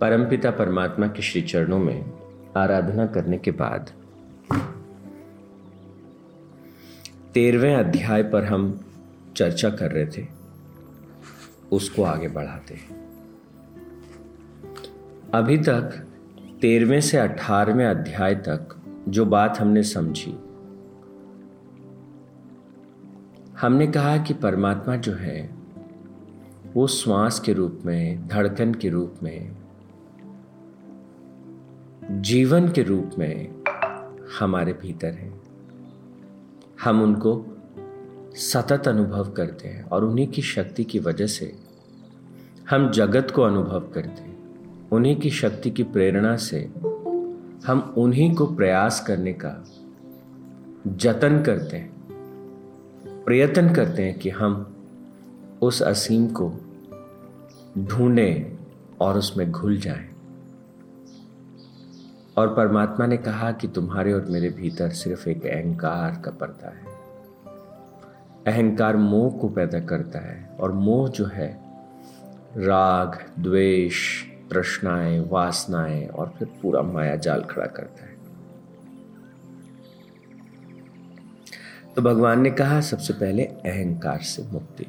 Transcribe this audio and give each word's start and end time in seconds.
परमपिता 0.00 0.50
परमात्मा 0.50 1.06
के 1.06 1.22
श्री 1.22 1.42
चरणों 1.42 1.78
में 1.78 2.12
आराधना 2.56 3.06
करने 3.06 3.38
के 3.38 3.50
बाद 3.50 3.90
तेरहवें 7.34 7.76
अध्याय 7.76 8.22
पर 8.22 8.44
हम 8.44 8.80
चर्चा 9.36 9.70
कर 9.70 9.90
रहे 9.90 10.06
थे। 10.06 10.26
उसको 11.72 12.02
आगे 12.02 12.28
बढ़ाते 12.28 12.74
अभी 15.34 15.58
तक 15.58 16.06
तेरहवें 16.60 17.00
से 17.00 17.16
अठारहवें 17.16 17.86
अध्याय 17.86 18.34
तक 18.34 18.82
जो 19.08 19.26
बात 19.26 19.58
हमने 19.60 19.82
समझी, 19.82 20.32
हमने 23.60 23.86
कहा 23.86 24.16
कि 24.16 24.34
परमात्मा 24.34 24.96
जो 24.96 25.12
है, 25.12 25.54
वो 26.74 26.86
श्वास 26.86 27.40
के 27.40 27.52
रूप 27.52 27.80
में, 27.84 28.28
धड़कन 28.28 28.74
के 28.74 28.88
रूप 28.88 29.14
में 29.22 29.65
जीवन 32.16 32.68
के 32.68 32.82
रूप 32.82 33.10
में 33.18 33.62
हमारे 34.40 34.72
भीतर 34.72 35.12
हैं। 35.12 35.42
हम 36.84 37.02
उनको 37.02 37.46
सतत 38.34 38.88
अनुभव 38.88 39.30
करते 39.30 39.68
हैं 39.68 39.84
और 39.84 40.04
उन्हीं 40.04 40.26
की 40.26 40.42
शक्ति 40.42 40.84
की 40.84 40.98
वजह 40.98 41.26
से 41.26 41.58
हम 42.70 42.90
जगत 42.90 43.30
को 43.30 43.42
अनुभव 43.42 43.80
करते 43.80 44.22
हैं। 44.22 44.36
उन्हीं 44.92 45.16
की 45.16 45.30
शक्ति 45.30 45.70
की 45.70 45.82
प्रेरणा 45.82 46.36
से 46.36 46.70
हम 47.66 47.94
उन्हीं 47.98 48.34
को 48.34 48.46
प्रयास 48.46 49.04
करने 49.06 49.32
का 49.32 49.64
जतन 50.86 51.42
करते 51.42 51.76
हैं। 51.76 51.92
प्रयत्न 53.24 53.74
करते 53.74 54.02
हैं 54.02 54.18
कि 54.18 54.30
हम 54.30 54.76
उस 55.62 55.82
असीम 55.82 56.26
को 56.26 56.52
ढूंढें 57.78 58.58
और 59.00 59.18
उसमें 59.18 59.52
घुल 59.52 59.76
जाएँ। 59.76 60.15
और 62.36 62.54
परमात्मा 62.54 63.06
ने 63.06 63.16
कहा 63.16 63.52
कि 63.52 63.68
तुम्हारे 63.68 64.12
और 64.12 64.24
मेरे 64.24 64.48
भीतर 64.48 64.90
सिर्फ़ 64.90 65.28
एक 65.28 65.46
अहंकार 65.46 66.22
का 66.24 66.30
पर्दा 66.30 66.68
है। 66.68 66.96
अहंकार 68.46 68.96
मोह 68.96 69.38
को 69.38 69.48
पैदा 69.48 69.80
करता 69.80 70.18
है 70.18 70.56
और 70.60 70.72
मोह 70.72 71.08
जो 71.08 71.26
है, 71.26 71.60
राग, 72.56 73.18
द्वेष 73.38 74.22
तृष्णाएँ 74.50 75.28
वासनाएँ 75.28 76.06
और 76.06 76.34
फिर 76.38 76.48
पूरा 76.62 76.82
माया 76.82 77.16
जाल 77.16 77.42
खड़ा 77.42 77.66
करता 77.66 78.04
है। 78.04 78.16
तो 81.96 82.02
भगवान 82.02 82.40
ने 82.40 82.50
कहा, 82.50 82.80
सबसे 82.80 83.12
पहले 83.12 83.44
अहंकार 83.44 84.18
से 84.18 84.42
मुक्ति। 84.52 84.86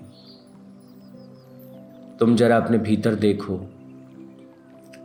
तुम 2.19 2.35
जरा 2.35 2.57
अपने 2.57 2.77
भीतर 2.77 3.15
देखो 3.15 3.76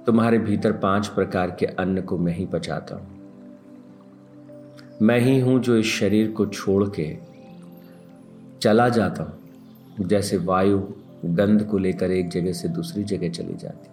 तुम्हारे 0.06 0.38
भीतर 0.38 0.72
पाँच 0.72 1.06
प्रकार 1.06 1.50
के 1.50 1.66
अन्न 1.66 2.02
को 2.02 2.18
मैं 2.18 2.34
ही 2.34 2.46
पचाता 2.46 2.94
हूँ। 2.94 3.20
मैं 5.02 5.20
ही 5.20 5.40
हूँ 5.40 5.60
जो 5.60 5.76
इस 5.76 5.86
शरीर 5.86 6.30
को 6.30 6.46
छोड़ 6.46 6.84
के 7.00 7.18
चला 8.62 8.88
जाता 8.88 9.22
हूँ। 9.22 10.08
जैसे 10.08 10.36
वायु 10.36 10.78
गंध 11.24 11.64
को 11.64 11.78
लेकर 11.78 12.10
एक 12.10 12.28
जगह 12.28 12.52
से 12.52 12.68
दूसरी 12.68 13.04
जगह 13.04 13.30
चली 13.30 13.54
जाती 13.54 13.88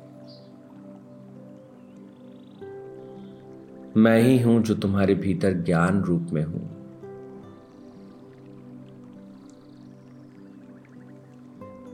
मैं 3.99 4.21
ही 4.21 4.39
हूँ 4.39 4.61
जो 4.63 4.75
तुम्हारे 4.75 5.15
भीतर 5.15 5.53
ज्ञान 5.53 6.01
रूप 6.01 6.27
में 6.33 6.43
हूँ। 6.43 6.69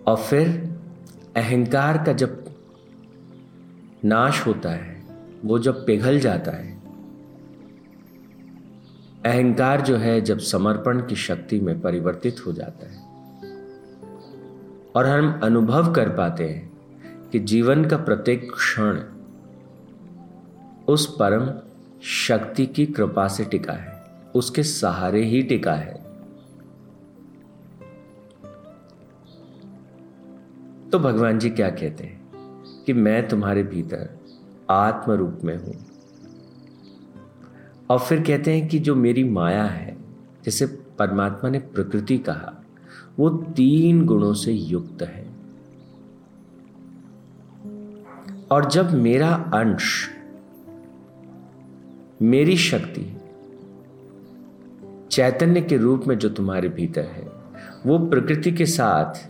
और 0.08 0.18
फिर 0.18 0.48
अहंकार 1.36 2.04
का 2.04 2.14
जब 2.14 2.45
नाश 4.06 4.48
होता 4.48 4.70
है, 4.70 5.04
वो 5.46 5.60
जब 5.60 5.86
पिघल 5.86 6.20
जाता 6.20 6.52
है। 6.52 6.82
अहंकार 9.26 9.82
जो 9.82 9.98
है 9.98 10.22
जब 10.22 10.40
समर्पण 10.40 11.08
की 11.08 11.16
शक्ति 11.16 11.60
में 11.60 11.82
परिवर्तित 11.82 12.36
हो 12.46 12.52
जाता 12.52 12.90
है। 12.90 13.06
और 14.96 15.06
हम 15.06 15.40
अनुभव 15.44 15.94
कर 15.94 16.10
पाते 16.10 16.50
हैं 16.50 16.74
कि 17.32 17.40
जीवन 17.40 17.86
का 17.86 17.98
प्रत्येक 17.98 18.52
क्षण 18.52 19.02
उस 20.88 21.16
परम 21.16 21.54
शक्ति 22.02 22.66
की 22.66 22.86
कृपा 22.86 23.28
से 23.28 23.46
टिका 23.46 23.74
है, 23.74 24.04
उसके 24.36 24.64
सहारे 24.64 25.24
ही 25.24 25.42
टिका 25.44 25.74
है। 25.74 25.94
तो 30.90 31.00
भगवान 31.00 31.40
जी 31.40 31.50
क्या 31.50 31.70
कहते 31.70 32.04
हैं? 32.04 32.25
कि 32.86 32.94
मैं 32.94 33.28
तुम्हारे 33.28 33.64
भीतर 33.64 34.10
आत्म 34.70 35.12
रूप 35.12 35.40
में 35.44 35.58
हूँ। 35.58 35.86
और 37.90 38.00
फिर 38.00 38.22
कहते 38.22 38.58
हैं 38.58 38.68
कि 38.68 38.80
जो 38.80 38.96
मेरी 38.96 39.24
माया 39.24 39.64
है, 39.64 39.98
जिसे 40.46 40.66
परमात्मा 40.66 41.50
ने 41.50 41.60
प्रकृति 41.60 42.18
कहा, 42.18 42.64
वो 43.20 43.30
तीन 43.30 44.06
गुणों 44.06 44.34
से 44.34 44.54
युक्त 44.54 45.02
है। 45.02 45.36
और 48.52 48.72
जब 48.72 48.94
मेरा 48.94 49.30
अंश, 49.30 50.10
मेरी 52.22 52.58
शक्ति 52.58 53.18
चैतन्य 55.12 55.62
के 55.62 55.78
रूप 55.78 56.04
में 56.08 56.18
जो 56.18 56.30
तुम्हारे 56.30 56.70
भीतर 56.70 57.02
है, 57.02 57.32
वो 57.86 58.00
प्रकृति 58.00 58.52
के 58.52 58.66
साथ 58.66 59.30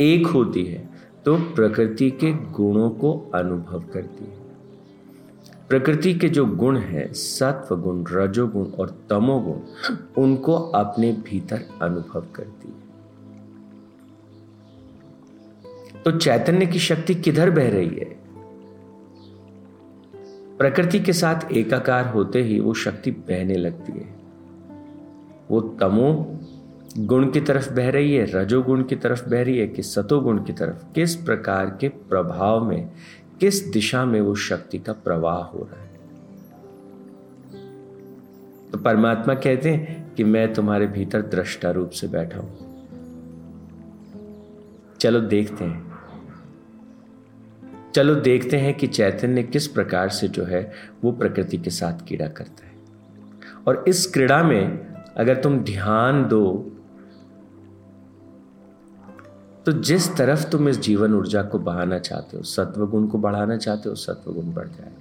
एक 0.00 0.26
होती 0.26 0.64
है 0.64 0.91
तो 1.24 1.36
प्रकृति 1.36 2.10
के 2.10 2.32
गुणों 2.32 2.90
को 2.90 3.30
अनुभव 3.34 3.84
करती 3.92 4.24
है। 4.24 4.42
प्रकृति 5.68 6.14
के 6.14 6.28
जो 6.28 6.46
गुण 6.46 6.78
हैं 6.78 7.12
सत्व 7.12 7.76
गुण 7.76 8.04
रजोगुण 8.10 8.66
और 8.66 9.06
तमोगुण, 9.10 9.58
उनको 10.22 10.52
अपने 10.52 11.12
भीतर 11.12 11.64
अनुभव 11.82 12.26
करती 12.34 12.68
है। 12.68 12.82
तो 16.02 16.10
चैतन्य 16.10 16.66
की 16.66 16.78
शक्ति 16.78 17.14
किधर 17.14 17.50
बह 17.50 17.70
रही 17.70 17.88
है? 17.88 18.22
प्रकृति 20.58 21.00
के 21.00 21.12
साथ 21.12 21.52
एकाकार 21.52 22.06
होते 22.06 22.42
ही 22.42 22.60
वो 22.60 22.74
शक्ति 22.74 23.10
बहने 23.10 23.54
लगती 23.54 23.92
है। 23.92 24.14
वो 25.50 25.60
तमो 25.60 26.38
गुण 26.98 27.30
की 27.30 27.40
तरफ़ 27.40 27.74
बह 27.74 27.90
रही 27.90 28.14
है, 28.14 28.24
रजोगुण 28.24 28.82
की 28.82 28.96
तरफ़ 28.96 29.28
बह 29.28 29.42
रही 29.42 29.58
है, 29.58 29.68
कि 29.68 29.82
सतोगुण 29.82 30.44
की 30.44 30.52
तरफ़, 30.52 30.94
किस 30.94 31.16
प्रकार 31.16 31.78
के 31.80 31.88
प्रभाव 31.88 32.64
में, 32.64 32.90
किस 33.40 33.68
दिशा 33.68 34.04
में 34.04 34.20
वो 34.20 34.34
शक्ति 34.34 34.78
का 34.78 34.92
प्रवाह 34.92 35.38
हो 35.38 35.68
रहा 35.72 35.82
है? 35.82 35.90
तो 38.72 38.78
परमात्मा 38.78 39.34
कहते 39.34 39.70
हैं 39.70 40.14
कि 40.14 40.24
मैं 40.24 40.54
तुम्हारे 40.54 40.86
भीतर 40.86 41.22
दृष्टा 41.22 41.70
रूप 41.70 41.90
से 41.90 42.08
बैठा 42.08 42.38
हूँ। 42.38 42.86
चलो 45.00 45.20
देखते 45.20 45.64
हैं। 45.64 45.92
चलो 47.94 48.14
देखते 48.14 48.56
हैं 48.56 48.74
कि 48.74 48.86
चैतन्य 48.86 49.42
किस 49.42 49.66
प्रकार 49.66 50.08
से 50.08 50.28
जो 50.28 50.44
है, 50.44 50.72
वो 51.04 51.12
प्रकृति 51.12 51.56
के 51.56 51.70
साथ 51.70 52.04
कीड़ा 52.06 52.28
करता 52.28 52.66
है। 52.66 52.72
और 53.66 53.84
इस 53.88 54.06
क्रीड़ा 54.06 54.42
में 54.42 54.92
अगर 55.16 55.36
तुम 55.42 55.58
ध्यान 55.58 56.28
दो 56.28 56.68
तो 59.66 59.72
जिस 59.72 60.16
तरफ़ 60.16 60.50
तुम 60.50 60.68
इस 60.68 60.80
जीवन 60.80 61.14
ऊर्जा 61.14 61.42
को 61.42 61.58
बहाना 61.58 61.98
चाहते 61.98 62.36
हो 62.36 62.42
सत्व 62.42 62.86
गुण 62.86 63.06
को 63.06 63.18
बढ़ाना 63.18 63.56
चाहते 63.56 63.88
हो 63.88 63.94
सत्व 63.94 64.32
गुण 64.32 64.52
बढ़ 64.52 64.68
जाए 64.68 64.92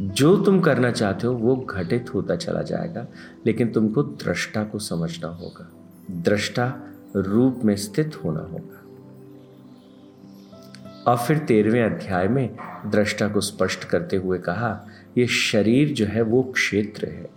जो 0.00 0.44
तुम 0.44 0.60
करना 0.60 0.90
चाहते 0.90 1.26
हो, 1.26 1.32
वो 1.34 1.56
घटित 1.56 2.14
होता 2.14 2.36
चला 2.36 2.62
जाएगा, 2.62 3.06
लेकिन 3.46 3.72
तुमको 3.72 4.02
दृष्टा 4.02 4.64
को 4.64 4.78
समझना 4.78 5.28
होगा। 5.28 5.72
दृष्टा 6.10 6.74
रूप 7.16 7.60
में 7.64 7.76
स्थित 7.76 8.24
होना 8.24 8.40
होगा। 8.40 8.82
और 11.06 11.18
फिर 11.18 11.38
तेरहवें 11.38 11.82
अध्याय 11.82 12.28
में 12.28 12.56
दृष्टा 12.86 13.28
को 13.28 13.40
स्पष्ट 13.40 13.84
करते 13.84 14.16
हुए 14.16 14.38
कहा 14.38 14.86
यह 15.18 15.26
शरीर 15.26 15.94
जो 15.94 16.06
है, 16.06 16.22
वो 16.22 16.42
क्षेत्र 16.42 17.06
है। 17.06 17.30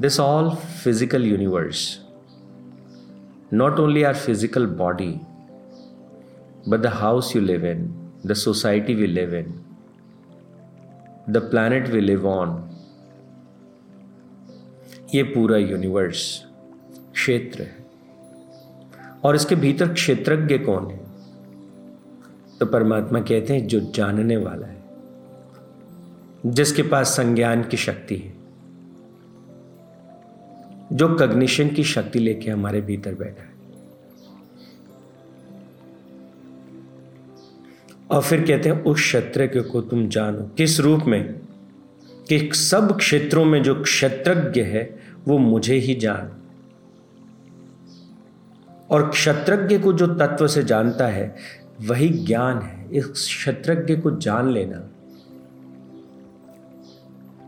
This 0.00 0.20
all 0.20 0.50
physical 0.50 1.24
universe 1.24 2.01
not 3.52 3.78
only 3.78 4.04
our 4.04 4.14
physical 4.14 4.66
body, 4.66 5.20
but 6.66 6.80
the 6.80 6.90
house 6.90 7.34
you 7.34 7.40
live 7.42 7.64
in, 7.64 7.92
the 8.24 8.34
society 8.34 8.94
we 8.94 9.06
live 9.06 9.34
in, 9.34 9.62
the 11.28 11.40
planet 11.42 11.90
we 11.90 12.00
live 12.00 12.26
on, 12.26 12.60
ये 15.14 15.22
पूरा 15.22 15.56
यूनिवर्स 15.58 16.20
क्षेत्र 17.14 17.62
है 17.62 17.84
और 19.24 19.36
इसके 19.36 19.54
भीतर 19.54 19.92
क्षेत्रज्ञ 19.92 20.58
कौन 20.58 20.90
है 20.90 21.00
तो 22.60 22.66
परमात्मा 22.66 23.20
कहते 23.20 23.54
हैं 23.54 23.66
जो 23.66 23.80
जानने 23.96 24.36
वाला 24.36 24.66
है 24.66 24.80
जिसके 26.46 26.82
पास 26.92 27.16
संज्ञान 27.16 27.62
की 27.70 27.76
शक्ति 27.76 28.16
है 28.16 28.32
जो 30.92 31.14
कग्निशन 31.14 31.68
की 31.68 31.84
शक्ति 31.84 32.18
लेके 32.18 32.50
हमारे 32.50 32.80
भीतर 32.80 33.14
बैठा 33.14 33.42
है। 33.42 33.52
और 38.10 38.22
फिर 38.22 38.40
कहते 38.40 38.68
हैं, 38.68 38.84
उस 38.84 39.00
क्षत्रज्ञ 39.00 39.60
को 39.60 39.80
तुम 39.80 40.08
जानो। 40.08 40.50
किस 40.56 40.80
रूप 40.80 41.00
में? 41.06 41.40
कि 42.28 42.50
सब 42.54 42.98
क्षेत्रों 42.98 43.44
में 43.44 43.62
जो 43.62 43.82
क्षत्रज्ञ 43.82 44.60
है, 44.60 45.00
वो 45.28 45.38
मुझे 45.38 45.74
ही 45.74 45.94
जान। 45.94 46.32
और 48.90 49.10
क्षत्रज्ञ 49.10 49.78
को 49.78 49.92
जो 49.92 50.06
तत्व 50.06 50.46
से 50.46 50.62
जानता 50.62 51.06
है, 51.06 51.36
वही 51.80 52.08
ज्ञान 52.08 52.58
है। 52.58 52.92
इस 52.92 53.06
क्षत्रज्ञ 53.06 53.96
को 53.96 54.10
जान 54.10 54.50
लेना। 54.50 54.88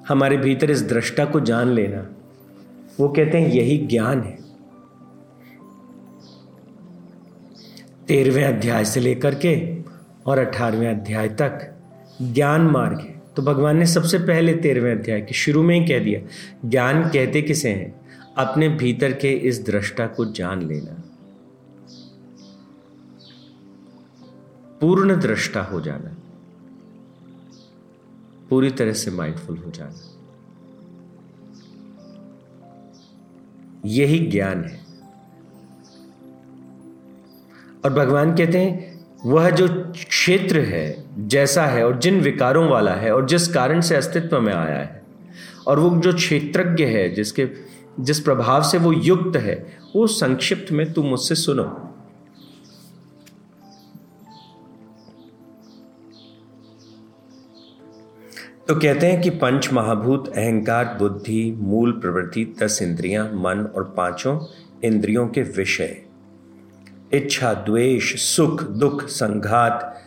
हमारे 0.09 0.37
भीतर 0.37 0.71
इस 0.71 0.83
दृष्टा 0.83 1.25
को 1.25 1.41
जान 1.41 1.69
लेना। 1.69 2.14
वो 3.01 3.09
कहते 3.09 3.39
हैं, 3.39 3.49
यही 3.49 3.79
ज्ञान 3.79 4.23
है। 4.23 4.45
तेरहवें 8.09 8.45
अध्याय 8.45 8.85
से 8.85 9.01
लेकर 9.01 9.35
के 9.35 9.81
और 10.27 10.39
अठारहवें 10.39 10.89
अध्याय 10.89 11.29
तक 11.29 11.75
ज्ञान 12.23 12.61
मार्ग 12.61 12.99
है। 13.01 13.23
तो 13.37 13.43
भगवान 13.43 13.77
ने 13.77 13.87
सबसे 13.87 14.19
पहले 14.19 14.55
तेरहवें 14.55 14.93
अध्याय 14.93 15.21
के 15.21 15.35
शुरू 15.35 15.63
में 15.63 15.81
ही 15.81 15.87
कह 15.87 16.05
दिया, 16.05 16.21
ज्ञान 16.69 17.09
कहते 17.09 17.43
किसे 17.43 17.69
हैं? 17.69 18.01
अपने 18.39 18.69
भीतर 18.69 19.13
के 19.13 19.33
इस 19.33 19.67
दृष्टा 19.67 20.07
को 20.07 20.25
जान 20.25 20.63
लेना। 20.63 21.03
पूर्ण 24.81 25.21
दृष्टा 25.21 25.63
हो 25.63 25.81
जाना। 25.81 26.17
पूरी 28.51 28.71
तरह 28.71 28.93
से 28.93 29.11
माइंडफुल 29.11 29.59
हो 29.59 29.71
जाना। 29.71 30.14
यही 33.87 34.19
ज्ञान 34.19 34.65
है। 34.65 34.85
और 37.85 37.93
भगवान 37.93 38.37
कहते 38.37 38.59
हैं, 38.59 39.05
वह 39.27 39.51
जो 39.51 39.69
क्षेत्र 39.93 40.59
है, 40.61 41.05
जैसा 41.19 41.67
है, 41.67 41.87
और 41.87 41.99
जिन 41.99 42.21
विकारों 42.21 42.69
वाला 42.69 42.93
है, 42.93 43.15
और 43.15 43.27
जिस 43.27 43.49
कारण 43.49 43.81
से 43.81 43.97
अस्तित्व 43.97 44.41
में 44.41 44.55
आया 44.55 44.79
है, 44.79 45.03
और 45.67 45.79
वो 45.79 46.01
जो 46.01 46.13
क्षेत्रज्ञ 46.13 46.85
है, 46.85 47.15
जिसके, 47.15 47.49
जिस 48.01 48.21
प्रभाव 48.21 48.63
से 48.63 48.79
वो 48.79 48.93
युक्त 48.93 49.37
है, 49.37 49.79
वो 49.97 50.07
संक्षिप्त 50.07 50.73
में 50.73 50.93
तुम 50.93 51.07
मुझसे 51.07 51.35
सुनो। 51.35 51.94
तो 58.69 58.75
कहते 58.75 59.07
हैं 59.07 59.21
कि 59.21 59.31
पंच 59.31 59.73
महाभूत, 59.73 60.29
अहंकार, 60.29 60.97
बुद्धि, 60.99 61.57
मूल 61.59 61.93
प्रवृत्ति, 61.93 62.55
दस 62.63 62.83
इंद्रियाँ, 62.83 63.27
मन 63.27 63.73
और 63.77 63.95
पाँचों 63.97 64.41
इंद्रियों 64.85 65.29
के 65.29 65.43
विषय। 65.43 66.03
इच्छा, 67.13 67.55
द्वेष, 67.55 68.23
सुख, 68.23 68.63
दुख, 68.63 69.09
संघात, 69.09 70.03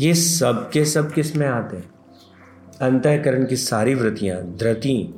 ये 0.00 0.14
सब 0.14 0.70
के 0.70 0.84
सब 0.84 1.12
किसमें 1.12 1.48
आते 1.48 1.76
हैं? 1.76 1.90
अंतःकरण 2.80 3.46
की 3.46 3.56
सारी 3.56 3.94
वृत्तियाँ, 3.94 4.42
धृति, 4.42 5.14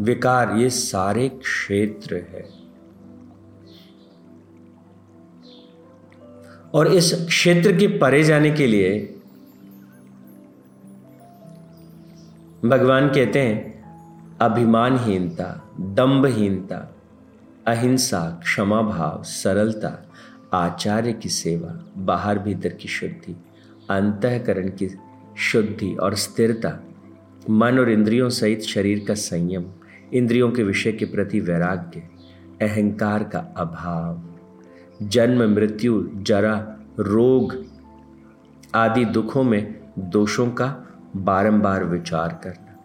विकार, 0.00 0.56
ये 0.56 0.70
सारे 0.70 1.28
क्षेत्र 1.28 2.14
है। 2.14 2.48
और 6.74 6.94
इस 6.94 7.26
क्षेत्र 7.28 7.76
के 7.76 7.86
परे 7.86 8.24
जाने 8.24 8.50
के 8.50 8.66
लिए 8.66 9.15
भगवान 12.68 13.08
कहते 13.08 13.38
हैं, 13.38 13.76
अभिमानहीनता 14.38 15.70
दम्भहीनता 15.80 16.94
अहिंसा 17.66 18.40
क्षमा 18.42 18.82
भाव 18.82 19.22
सरलता, 19.22 20.10
आचार्य 20.54 21.12
की 21.12 21.28
सेवा, 21.28 21.84
बाहर 21.96 22.38
भीतर 22.38 22.68
की 22.68 22.88
शुद्धि, 22.88 23.36
अंतकरण 23.90 24.68
की 24.68 24.96
शुद्धि 25.36 25.94
और 25.94 26.14
स्थिरता, 26.14 26.80
मन 27.50 27.78
और 27.78 27.90
इंद्रियों 27.90 28.28
सहित 28.28 28.62
शरीर 28.62 29.04
का 29.08 29.14
संयम, 29.14 29.64
इंद्रियों 30.12 30.50
के 30.50 30.62
विषय 30.62 30.92
के 30.92 31.04
प्रति 31.04 31.40
वैराग्य, 31.40 32.00
अहंकार 32.62 33.24
का 33.24 33.38
अभाव, 33.38 34.22
जन्म, 35.02 35.54
मृत्यु, 35.54 36.08
जरा, 36.16 36.76
रोग 36.98 37.64
आदि 38.74 39.04
दुखों 39.04 39.42
में 39.42 39.80
दोषों 39.98 40.50
का 40.50 40.82
बारंबार 41.24 41.84
विचार 41.84 42.40
करना। 42.44 42.76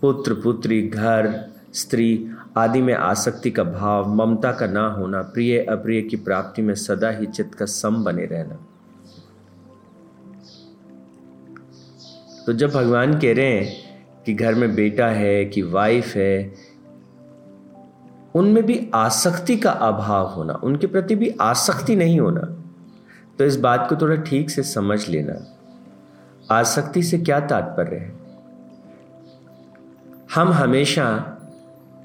पुत्र, 0.00 0.34
पुत्री, 0.34 0.82
घर, 0.82 1.50
स्त्री 1.74 2.30
आदि 2.56 2.82
में 2.82 2.94
आसक्ति 2.94 3.50
का 3.50 3.64
भाव, 3.64 4.14
ममता 4.14 4.52
का 4.52 4.66
ना 4.66 4.86
होना, 4.88 5.22
प्रिय, 5.22 5.58
अप्रिय 5.58 6.02
की 6.02 6.16
प्राप्ति 6.16 6.62
में 6.62 6.74
सदा 6.74 7.10
ही 7.10 7.26
चित्त 7.26 7.54
का 7.54 7.64
सम 7.64 8.04
बने 8.04 8.24
रहना। 8.24 8.66
तो 12.46 12.52
जब 12.52 12.70
भगवान 12.70 13.20
कह 13.20 13.34
रहे 13.34 13.46
हैं 13.46 13.76
कि 14.24 14.34
घर 14.34 14.54
में 14.54 14.74
बेटा 14.74 15.06
है, 15.06 15.44
कि 15.44 15.62
वाइफ 15.62 16.06
है, 16.06 16.54
उनमें 18.34 18.66
भी 18.66 18.90
आसक्ति 18.94 19.56
का 19.56 19.70
अभाव 19.70 20.26
होना, 20.26 20.52
उनके 20.52 20.86
प्रति 20.86 21.14
भी 21.14 21.34
आसक्ति 21.40 21.96
नहीं 21.96 22.20
होना 22.20 22.54
तो 23.38 23.44
इस 23.44 23.56
बात 23.56 23.86
को 23.88 23.96
थोड़ा 23.96 24.16
ठीक 24.16 24.50
से 24.50 24.62
समझ 24.62 25.08
लेना। 25.08 25.57
आसक्ति 26.50 27.02
से 27.02 27.18
क्या 27.18 27.40
तात्पर्य 27.40 27.96
है? 27.96 28.12
हम 30.34 30.48
हमेशा 30.48 31.18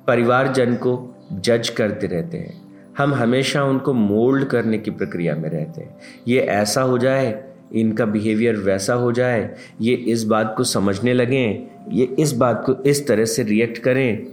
परिवारजन 0.08 0.76
को 0.76 1.16
जज 1.34 1.70
करते 1.70 2.08
रहते 2.08 2.38
हैं। 2.38 2.62
हम 2.98 3.14
हमेशा 3.14 3.64
उनको 3.64 3.94
मोल्ड 3.94 4.46
करने 4.46 4.78
की 4.78 4.92
प्रक्रिया 4.92 5.36
में 5.36 5.50
रहते 5.50 5.82
हैं। 5.82 5.98
ये 6.28 6.40
ऐसा 6.40 6.82
हो 6.82 6.98
जाए, 6.98 7.44
इनका 7.74 8.06
बिहेवियर 8.06 8.56
वैसा 8.56 8.94
हो 8.94 9.12
जाए, 9.12 9.56
ये 9.82 9.94
इस 9.94 10.24
बात 10.24 10.54
को 10.58 10.64
समझने 10.64 11.14
लगें, 11.14 11.68
ये 11.92 12.06
इस 12.06 12.34
बात 12.34 12.64
को 12.66 12.76
इस 12.76 13.08
तरह 13.08 13.26
से 13.26 13.44
रिएक्ट 13.44 13.78
करें। 13.78 14.28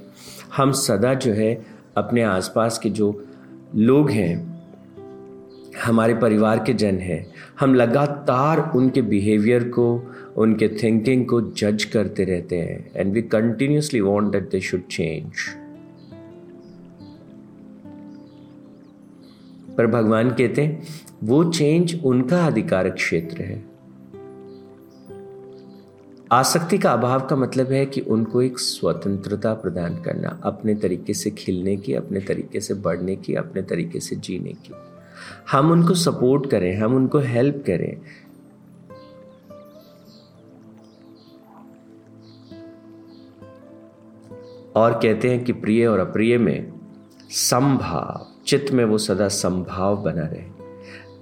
हम 0.57 0.73
सदा 0.73 1.15
जो 1.15 1.33
है 1.33 1.67
अपने 1.97 2.23
आसपास 2.23 2.79
के 2.79 2.91
जो 2.91 3.25
लोग 3.75 4.11
हैं 4.11 4.60
हमारे 5.79 6.15
परिवार 6.15 6.59
के 6.59 6.75
जन 6.75 6.99
हैं। 6.99 7.33
हम 7.61 7.75
लगातार 7.75 8.73
उनके 8.77 9.03
बिहेवियर 9.03 9.65
को, 9.65 10.13
उनके 10.37 10.69
थिंकिंग 10.69 11.27
को 11.27 11.41
जज 11.41 11.85
करते 11.85 12.25
रहते 12.25 12.57
हैं 12.57 12.91
and 12.97 13.13
we 13.13 13.23
continuously 13.23 14.01
want 14.01 14.33
that 14.33 14.51
they 14.51 14.61
should 14.61 14.83
change 14.91 15.33
पर 19.77 19.87
भगवान 19.87 20.31
कहते 20.31 20.63
हैं, 20.63 20.83
वो 21.25 21.45
चेंज 21.45 22.01
उनका 22.05 22.47
अधिकारक 22.47 22.95
क्षेत्र 22.95 23.43
है। 23.43 23.65
आसक्ति 26.33 26.79
का 26.79 26.93
अभाव 26.93 27.27
का 27.27 27.37
मतलब 27.37 27.73
है 27.73 27.87
कि 27.87 28.01
उनको 28.01 28.43
एक 28.43 28.59
स्वतंत्रता 28.59 29.55
प्रदान 29.55 30.03
करना, 30.03 30.41
अपने 30.45 30.75
तरीके 30.75 31.15
से 31.15 31.31
खिलने 31.31 31.77
की, 31.77 31.95
अपने 31.95 32.21
तरीके 32.21 32.61
से 32.61 32.75
बढ़ने 32.75 33.17
की, 33.17 33.35
अपने 33.35 33.63
तरीके 33.63 34.01
से 34.01 34.17
जीने 34.17 34.53
की। 34.53 34.90
हम 35.51 35.71
उनको 35.71 35.95
सपोर्ट 35.95 36.51
करें, 36.51 36.77
हम 36.77 36.95
उनको 36.95 37.19
हेल्प 37.19 37.65
करें। 37.67 37.97
और 44.77 44.93
कहते 44.93 45.31
हैं 45.31 45.45
कि 45.45 45.53
प्रिय 45.53 45.87
और 45.87 45.99
अप्रिय 45.99 46.39
में 46.39 46.73
संभाव 47.31 48.27
चित्त 48.47 48.73
में 48.73 48.85
वो 48.85 48.99
सदा 48.99 49.29
संभाव 49.29 49.97
बना 49.97 50.23
रहे। 50.23 50.45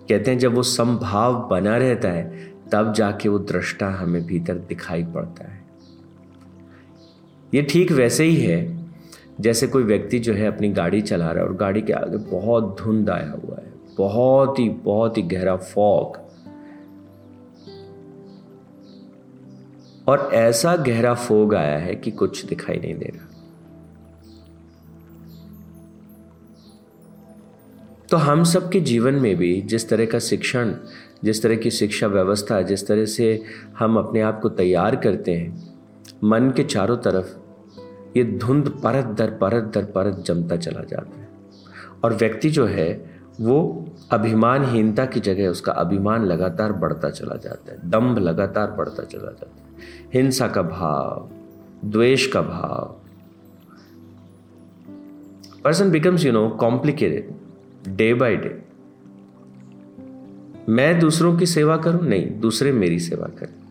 कहते 0.08 0.30
हैं 0.30 0.38
जब 0.38 0.54
वो 0.54 0.62
संभाव 0.62 1.48
बना 1.48 1.76
रहता 1.76 2.08
है, 2.08 2.52
तब 2.72 2.92
जाके 2.92 3.28
वो 3.28 3.38
दृष्टा 3.38 3.88
हमें 3.88 4.26
भीतर 4.26 4.54
दिखाई 4.54 5.04
पड़ता 5.04 5.44
है। 5.44 5.64
ये 7.54 7.62
ठीक 7.62 7.92
वैसे 7.92 8.24
ही 8.24 8.36
है, 8.36 8.86
जैसे 9.40 9.66
कोई 9.66 9.82
व्यक्ति 9.82 10.18
जो 10.18 10.32
है 10.32 10.46
अपनी 10.46 10.68
गाड़ी 10.68 11.02
चला 11.02 11.30
रहा 11.30 11.42
है 11.42 11.48
और 11.48 11.56
गाड़ी 11.56 11.82
के 11.82 11.92
आगे 11.92 12.16
बहुत 12.16 12.80
धुंध 12.80 13.10
आया 13.10 13.30
हुआ 13.30 13.56
है। 13.56 13.67
बहुत 13.98 14.58
ही 14.58 14.68
बहुत 14.68 15.16
ही 15.16 15.22
गहरा 15.22 15.56
फॉग। 15.56 16.16
और 20.08 20.30
ऐसा 20.32 20.76
गहरा 20.76 21.14
फोग 21.14 21.54
आया 21.54 21.78
है 21.78 21.94
कि 21.94 22.10
कुछ 22.10 22.44
दिखाई 22.44 22.76
नहीं 22.76 22.94
दे 22.94 23.12
रहा। 23.14 23.24
तो 28.10 28.16
हम 28.16 28.44
सब 28.44 28.70
के 28.70 28.80
जीवन 28.80 29.14
में 29.14 29.36
भी 29.36 29.60
जिस 29.60 29.88
तरह 29.88 30.06
का 30.06 30.18
शिक्षण, 30.18 30.74
जिस 31.24 31.42
तरह 31.42 31.56
की 31.56 31.70
शिक्षा 31.70 32.06
व्यवस्था, 32.06 32.62
जिस 32.62 32.86
तरह 32.86 33.04
से 33.04 33.42
हम 33.78 33.98
अपने 33.98 34.20
आप 34.20 34.40
को 34.40 34.48
तैयार 34.48 34.96
करते 34.96 35.32
हैं, 35.32 35.74
मन 36.24 36.52
के 36.56 36.64
चारों 36.64 36.96
तरफ़ 36.96 37.36
ये 38.16 38.24
धुंध 38.24 38.68
परत 38.68 39.04
दर 39.04 39.30
परत 39.30 39.64
दर 39.64 39.84
परत 39.84 40.24
जमता 40.26 40.56
चला 40.56 40.80
जाता 40.80 41.20
है। 41.20 41.28
और 42.04 42.14
व्यक्ति 42.14 42.50
जो 42.50 42.66
है 42.66 43.17
वो 43.40 43.88
अभिमानहीनता 44.10 45.06
की 45.06 45.20
जगह 45.20 45.48
उसका 45.48 45.72
अभिमान 45.72 46.24
लगातार 46.24 46.72
बढ़ता 46.72 47.10
चला 47.10 47.36
जाता 47.36 47.72
है, 47.72 47.90
दम्भ 47.90 48.18
लगातार 48.18 48.70
बढ़ता 48.70 49.02
चला 49.02 49.30
जाता 49.30 49.56
है। 49.56 49.66
हिंसा 50.14 50.48
का 50.48 50.62
भाव, 50.62 51.30
द्वेष 51.84 52.26
का 52.26 52.42
भाव। 52.42 53.00
Person 55.64 55.90
becomes 55.90 56.24
you 56.24 56.32
know 56.32 56.48
complicated 56.48 57.30
day 57.96 58.14
by 58.14 58.36
day 58.36 58.62
मैं 60.68 61.00
दूसरों 61.00 61.38
की 61.38 61.46
सेवा 61.46 61.76
करूँ? 61.76 62.02
नहीं, 62.02 62.40
दूसरे 62.40 62.72
मेरी 62.72 62.98
सेवा 62.98 63.26
करें। 63.26 63.67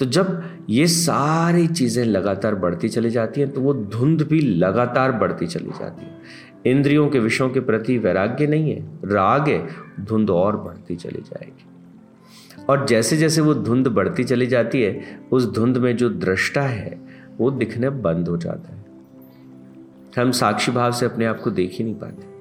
तो 0.00 0.06
जब 0.06 0.42
ये 0.70 0.86
सारी 0.86 1.66
चीज़ें 1.66 2.04
लगातार 2.04 2.54
बढ़ती 2.54 2.88
चली 2.88 3.10
जाती 3.10 3.40
हैं 3.40 3.50
तो 3.50 3.60
वो 3.60 3.74
धुंध 3.74 4.22
भी 4.22 4.40
लगातार 4.40 5.12
बढ़ती 5.12 5.46
चली 5.46 5.70
जाती 5.70 6.04
है। 6.04 6.14
इंद्रियों 6.66 7.08
के 7.08 7.18
विषयों 7.18 7.48
के 7.50 7.60
प्रति 7.60 7.96
वैराग्य 7.98 8.46
नहीं 8.46 8.70
है, 8.70 8.80
राग 9.04 9.48
है, 9.48 9.66
धुंध 10.00 10.30
और 10.30 10.56
बढ़ती 10.56 10.96
चली 10.96 11.22
जाएगी। 11.22 12.64
और 12.68 12.86
जैसे 12.86 13.16
जैसे 13.16 13.40
वो 13.40 13.54
धुंध 13.54 13.88
बढ़ती 13.88 14.24
चली 14.24 14.46
जाती 14.46 14.82
है, 14.82 15.20
उस 15.32 15.50
धुंध 15.52 15.76
में 15.76 15.96
जो 15.96 16.08
दृष्टा 16.10 16.62
है, 16.62 16.98
वो 17.38 17.50
दिखने 17.50 17.90
बंद 17.90 18.28
हो 18.28 18.36
जाता 18.36 18.72
है। 18.72 18.84
हम 20.18 20.30
साक्षी 20.32 20.72
भाव 20.72 20.92
से 20.92 21.06
अपने 21.06 21.24
आप 21.24 21.40
को 21.40 21.50
देख 21.50 21.72
ही 21.72 21.84
नहीं 21.84 21.94
पाते। 21.94 22.34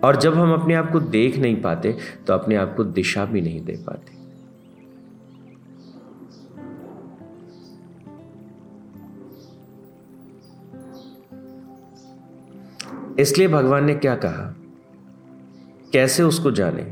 और 0.00 0.16
जब 0.16 0.34
हम 0.34 0.52
अपने 0.52 0.74
आप 0.74 0.90
को 0.92 1.00
देख 1.00 1.36
नहीं 1.38 1.60
पाते 1.62 1.94
तो 2.26 2.32
अपने 2.32 2.56
आप 2.56 2.74
को 2.76 2.84
दिशा 2.84 3.24
भी 3.24 3.40
नहीं 3.40 3.64
दे 3.64 3.72
पाते। 3.86 4.15
इसलिए 13.20 13.48
भगवान 13.48 13.84
ने 13.84 13.94
क्या 13.94 14.14
कहा? 14.14 14.54
कैसे 15.92 16.22
उसको 16.22 16.50
जाने? 16.50 16.82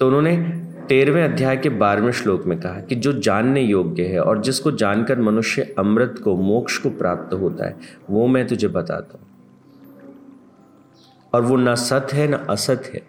तो 0.00 0.06
उन्होंने 0.06 0.36
तेरहवें 0.88 1.24
अध्याय 1.24 1.56
के 1.56 1.68
बारहवें 1.68 2.12
श्लोक 2.12 2.44
में 2.44 2.60
कहा 2.60 2.80
कि 2.80 2.94
जो 2.94 3.12
जानने 3.12 3.60
योग्य 3.60 4.04
है 4.06 4.20
और 4.20 4.42
जिसको 4.42 4.72
जानकर 4.72 5.20
मनुष्य 5.20 5.74
अमृत 5.78 6.20
को, 6.24 6.36
मोक्ष 6.36 6.78
को 6.78 6.90
प्राप्त 6.90 7.34
होता 7.34 7.66
है, 7.66 7.76
वो 8.10 8.26
मैं 8.26 8.46
तुझे 8.46 8.68
बताता 8.68 9.18
हूँ। 9.18 9.26
और 11.34 11.42
वो 11.42 11.56
ना 11.56 11.74
सत 11.74 12.08
है, 12.12 12.28
ना 12.28 12.36
असत 12.36 12.82
है। 12.94 13.02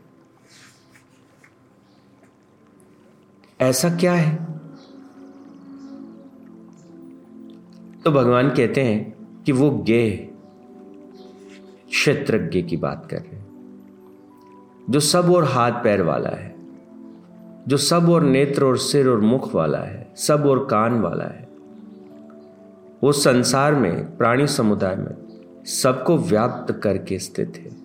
ऐसा 3.62 3.90
क्या 3.90 4.14
है? 4.14 4.36
तो 8.06 8.12
भगवान 8.12 8.50
कहते 8.50 8.82
हैं 8.82 9.23
कि 9.46 9.52
वो 9.52 9.72
गे 9.72 10.30
क्षेत्रज्ञ 11.90 12.62
की 12.62 12.78
बात 12.78 13.08
कर 13.12 13.18
रहे 13.18 13.36
हैं। 13.36 13.44
जो 14.90 15.00
सब 15.00 15.32
और 15.32 15.44
हाथ 15.44 15.72
पैर 15.72 16.02
वाला 16.02 16.30
है, 16.30 16.56
जो 17.68 17.78
सब 17.78 18.10
और 18.10 18.24
नेत्र 18.24 18.66
और 18.66 18.78
सिर 18.78 19.08
और 19.08 19.22
मुख 19.22 19.56
वाला 19.56 19.78
है, 19.78 20.12
सब 20.16 20.46
और 20.46 20.66
कान 20.66 21.02
वाला 21.02 21.24
है, 21.24 21.50
वो 23.04 23.12
संसार 23.12 23.76
में, 23.76 24.18
प्राणी 24.18 24.48
समुदाय 24.48 24.96
में 24.96 25.44
सबको 25.66 26.18
व्याप्त 26.18 26.80
करके 26.84 27.20
स्थित 27.20 27.54
है। 27.58 27.84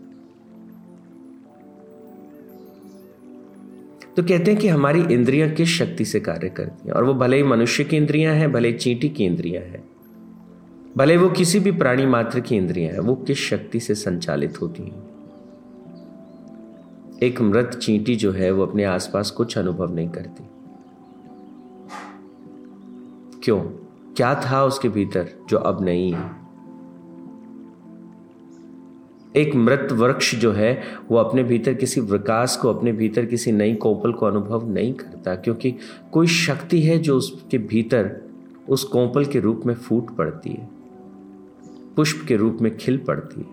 तो 4.17 4.23
कहते 4.23 4.51
हैं 4.51 4.57
कि 4.57 4.69
हमारी 4.69 5.03
इंद्रियाँ 5.03 5.51
किस 5.51 5.69
शक्ति 5.69 6.05
से 6.05 6.21
कार्य 6.21 6.49
करती 6.49 6.89
हैं? 6.89 6.95
और 6.95 7.05
वो 7.05 7.15
भले 7.15 7.37
ही 7.37 7.43
मनुष्य 7.43 7.85
की 7.85 7.97
इंद्रियाँ 7.97 8.35
हैं, 8.35 8.53
भले 8.53 8.69
ही 8.69 8.75
चींटी 8.75 9.09
की 9.09 9.25
इंद्रियाँ 9.25 9.63
हैं 9.63 9.98
भले 10.99 11.17
वो 11.17 11.31
किसी 11.31 11.61
भी 11.61 11.73
प्राणी 11.73 12.07
मात्र 12.07 12.41
की 12.41 12.57
इंद्रियाँ 12.57 12.93
हैं, 12.93 13.01
वो 13.01 13.15
किस 13.15 13.39
शक्ति 13.39 13.81
से 13.81 13.95
संचालित 13.95 14.61
होती 14.61 14.83
हैं? 14.83 15.03
एक 17.23 17.41
मृत 17.41 17.79
चींटी 17.83 18.17
जो 18.17 18.33
है, 18.33 18.51
वो 18.51 18.67
अपने 18.67 18.85
आसपास 18.85 19.31
कुछ 19.31 19.59
अनुभव 19.59 19.95
नहीं 19.95 20.09
करती। 20.09 20.45
क्यों? 23.43 23.61
क्या 24.17 24.35
था 24.35 24.65
उसके 24.65 24.89
भीतर 24.89 25.29
जो 25.49 25.59
अब 25.59 25.85
नहीं 25.85 26.13
है? 26.13 26.31
एक 29.37 29.55
मृत 29.55 29.89
वृक्ष 29.93 30.35
जो 30.35 30.53
है, 30.53 30.83
वो 31.11 31.19
अपने 31.19 31.43
भीतर 31.43 31.75
किसी 31.75 32.01
विकास 32.01 32.57
को, 32.57 32.69
अपने 32.69 32.93
भीतर 32.93 33.25
किसी 33.25 33.53
नई 33.53 33.75
कोपल 33.75 34.13
को 34.13 34.27
अनुभव 34.27 34.69
नहीं 34.69 34.95
करता, 34.95 35.35
क्योंकि 35.35 35.75
कोई 36.13 36.27
शक्ति 36.27 36.81
है 36.81 36.99
जो 36.99 37.17
उसके 37.17 37.59
भीतर, 37.59 38.17
उस 38.69 38.85
कोपल 38.85 39.25
के 39.25 39.41
रूप 39.41 39.63
में 39.67 39.75
फूट 39.75 40.17
पड़ती 40.17 40.51
है। 40.51 40.78
पुष्प 41.99 42.25
के 42.29 42.37
रूप 42.37 42.59
में 42.61 42.77
खिल 42.77 42.99
पड़ती। 42.99 43.41
है 43.41 43.47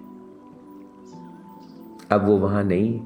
अब 2.12 2.26
वो 2.26 2.38
वहाँ 2.38 2.64
नहीं। 2.64 3.00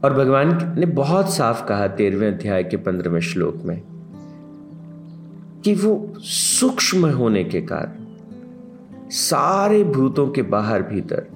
और 0.00 0.14
भगवान 0.14 0.74
ने 0.78 0.86
बहुत 0.86 1.30
साफ़ 1.30 1.66
कहा 1.66 1.88
तेरहवें 1.88 2.34
अध्याय 2.34 2.64
के 2.64 2.76
पंद्रहवें 2.76 3.20
श्लोक 3.20 3.56
में 3.56 3.82
कि 5.64 5.74
वो 5.74 6.12
सूक्ष्म 6.18 7.06
होने 7.06 7.44
के 7.44 7.60
कारण 7.60 8.06
सारे 9.10 9.84
भूतों 9.84 10.30
के 10.30 10.42
बाहर 10.42 10.82
भीतर 10.82 11.26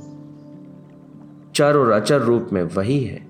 चर 1.55 1.77
और 1.77 1.91
अचर 1.91 2.21
रूप 2.21 2.49
में 2.53 2.63
वही 2.63 3.05
है। 3.05 3.26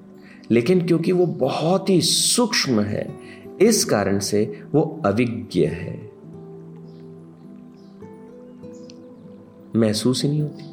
लेकिन 0.51 0.87
क्योंकि 0.87 1.13
वो 1.13 1.27
बहुत 1.27 1.91
ही 1.91 2.01
सूक्ष्म 2.01 2.81
है, 2.81 3.17
इस 3.61 3.85
कारण 3.85 4.19
से 4.19 4.63
वो 4.73 5.03
अविज्ञ 5.07 5.65
है। 5.67 6.13
महसूस 9.77 10.23
ही 10.23 10.29
नहीं 10.29 10.43
होती, 10.43 10.65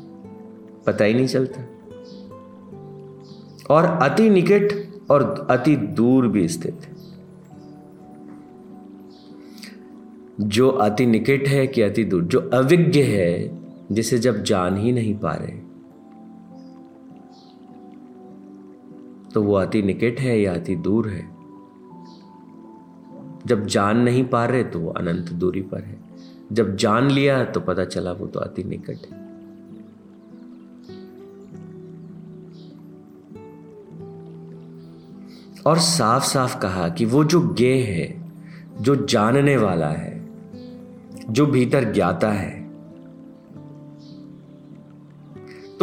पता 0.85 1.05
ही 1.05 1.13
नहीं 1.13 1.27
चलता। 1.27 1.61
और 3.69 3.85
अति 3.85 4.29
निकट 4.29 4.93
और 5.11 5.47
अति 5.49 5.75
दूर 5.75 6.27
भी 6.27 6.47
स्थित। 6.47 6.79
है 6.81 6.93
जो 10.41 10.69
अति 10.69 11.05
निकट 11.05 11.47
है 11.47 11.67
कि 11.67 11.81
अति 11.81 12.03
दूर, 12.03 12.23
जो 12.23 12.49
अविज्ञ 12.53 13.01
है, 13.01 13.59
जिसे 13.91 14.17
जब 14.17 14.43
जान 14.43 14.77
ही 14.77 14.91
नहीं 14.91 15.15
पा 15.15 15.31
रहे। 15.31 15.72
तो 19.33 19.43
वो 19.43 19.53
अति 19.53 19.81
निकट 19.81 20.19
है 20.19 20.41
या 20.41 20.53
अति 20.53 20.75
दूर 20.75 21.09
है। 21.09 21.29
जब 23.45 23.65
जान 23.65 23.97
नहीं 23.97 24.25
पा 24.25 24.45
रहे 24.45 24.63
तो 24.63 24.79
वो 24.79 24.91
अनंत 24.91 25.33
दूरी 25.33 25.61
पर 25.61 25.83
है। 25.83 25.99
जब 26.51 26.75
जान 26.75 27.09
लिया 27.11 27.45
तो 27.45 27.59
पता 27.59 27.85
चला 27.85 28.11
वो 28.11 28.27
तो 28.27 28.39
अति 28.39 28.63
निकट 28.63 28.97
है। 29.11 29.23
और 35.65 35.77
साफ़ 35.77 36.23
साफ़ 36.23 36.59
कहा 36.59 36.89
कि 36.89 37.05
वो 37.05 37.23
जो 37.23 37.41
गे 37.41 37.75
है, 37.75 38.31
जो 38.81 38.95
जानने 38.95 39.57
वाला 39.57 39.89
है, 39.89 40.29
जो 41.29 41.45
भीतर 41.45 41.93
ज्ञाता 41.93 42.31
है 42.31 42.62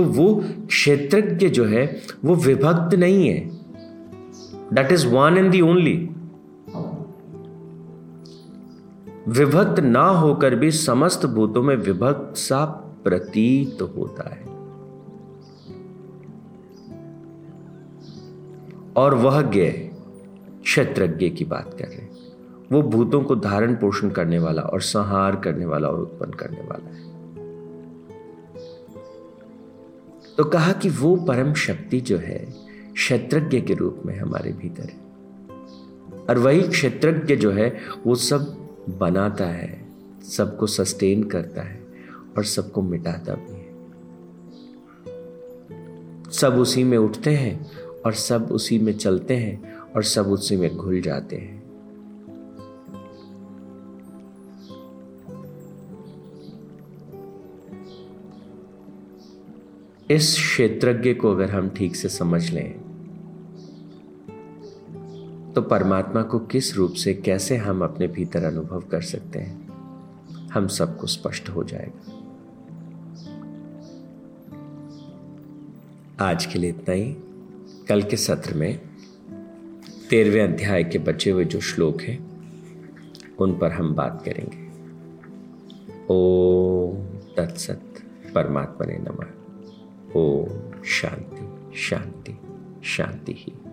तो 0.00 0.04
वो 0.04 0.44
क्षेत्रज्ञ 0.66 1.48
जो 1.48 1.64
है, 1.64 2.00
वो 2.24 2.34
विभक्त 2.34 2.94
नहीं 2.94 3.28
है। 3.28 3.40
That 4.72 4.92
is 4.92 5.06
one 5.06 5.38
and 5.38 5.50
the 5.50 5.60
only 5.60 6.10
विभक्त 9.28 9.80
ना 9.80 10.02
होकर 10.02 10.54
भी 10.54 10.70
समस्त 10.70 11.26
भूतों 11.26 11.62
में 11.62 11.76
विभक्त 11.76 12.36
सा 12.36 12.64
प्रतीत 13.04 13.82
होता 13.82 14.30
है। 14.30 14.42
और 18.96 19.14
वह 19.14 19.42
ज्ञ, 19.42 19.70
क्षेत्रज्ञ 20.62 21.28
की 21.28 21.44
बात 21.44 21.74
कर 21.78 21.84
रहे 21.84 21.96
हैं। 21.96 22.10
वो 22.72 22.82
भूतों 22.82 23.22
को 23.22 23.36
धारण 23.36 23.74
पोषण 23.74 24.10
करने 24.10 24.38
वाला 24.38 24.62
और 24.62 24.80
संहार 24.80 25.36
करने 25.36 25.66
वाला 25.66 25.88
और 25.88 26.00
उत्पन्न 26.00 26.30
करने 26.30 26.60
वाला 26.60 26.90
है। 26.90 27.09
तो 30.40 30.44
कहा 30.44 30.72
कि 30.72 30.88
वो 30.88 31.16
परम 31.16 31.54
शक्ति 31.54 32.00
जो 32.00 32.18
है, 32.18 32.54
क्षेत्रज्ञ 32.94 33.60
के 33.60 33.74
रूप 33.74 34.02
में 34.06 34.18
हमारे 34.18 34.52
भीतर 34.52 34.82
है। 34.82 35.00
और 36.30 36.38
वही 36.38 36.62
क्षेत्रज्ञ 36.62 37.36
जो 37.36 37.52
है, 37.52 37.78
वो 38.06 38.14
सब 38.14 38.68
बनाता 38.98 39.46
है, 39.46 39.88
सबको 40.22 40.66
सस्टेन 40.66 41.22
करता 41.22 41.62
है 41.62 41.86
और 42.36 42.44
सबको 42.44 42.82
मिटाता 42.82 43.34
भी 43.34 43.52
है। 43.52 43.70
सब 46.30 46.54
उसी 46.54 46.84
में 46.84 46.98
उठते 46.98 47.30
हैं 47.30 47.70
और 48.06 48.12
सब 48.12 48.48
उसी 48.52 48.78
में 48.78 48.98
चलते 48.98 49.36
हैं 49.36 49.76
और 49.76 50.02
सब 50.02 50.26
उसी 50.26 50.56
में 50.56 50.76
घुल 50.76 51.00
जाते 51.00 51.36
हैं। 51.36 51.59
इस 60.10 60.34
क्षेत्रज्ञ 60.34 61.14
को 61.14 61.30
अगर 61.30 61.50
हम 61.50 61.68
ठीक 61.68 61.96
से 61.96 62.08
समझ 62.08 62.50
लें 62.50 62.72
तो 65.54 65.62
परमात्मा 65.62 66.22
को 66.22 66.38
किस 66.38 66.76
रूप 66.76 66.92
से 66.92 67.14
कैसे 67.14 67.56
हम 67.56 67.84
अपने 67.84 68.06
भीतर 68.06 68.44
अनुभव 68.44 68.80
कर 68.80 69.00
सकते 69.00 69.38
हैं, 69.38 69.68
हम 70.48 70.66
सबको 70.68 71.06
स्पष्ट 71.06 71.48
हो 71.48 71.64
जाएगा। 71.64 72.16
आज 76.20 76.46
के 76.46 76.58
लिए 76.58 76.70
इतना 76.70 76.94
ही। 76.94 77.16
कल 77.88 78.02
के 78.02 78.16
सत्र 78.16 78.54
में 78.54 78.80
तेरहवें 80.10 80.42
अध्याय 80.42 80.84
के 80.84 80.98
बचे 80.98 81.30
हुए 81.30 81.44
जो 81.44 81.60
श्लोक 81.60 82.02
हैं, 82.02 82.18
उन 83.38 83.58
पर 83.58 83.72
हम 83.72 83.94
बात 83.94 84.22
करेंगे। 84.24 84.70
ओ 86.10 86.18
तत्सत 87.36 87.82
परमात्मा 88.34 88.86
ने 88.86 88.98
नमः। 88.98 89.39
ओ 90.16 90.46
शांति 90.84 91.76
शांति 91.78 92.38
शांति 92.84 93.32
ही। 93.32 93.69